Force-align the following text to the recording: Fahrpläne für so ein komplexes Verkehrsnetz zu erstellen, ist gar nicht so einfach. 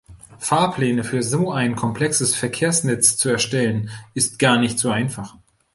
Fahrpläne 0.39 1.03
für 1.03 1.21
so 1.21 1.51
ein 1.51 1.75
komplexes 1.75 2.35
Verkehrsnetz 2.35 3.17
zu 3.17 3.29
erstellen, 3.29 3.91
ist 4.15 4.39
gar 4.39 4.57
nicht 4.57 4.79
so 4.79 4.89
einfach. 4.89 5.35